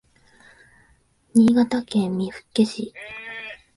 [1.35, 2.91] 新潟県見附市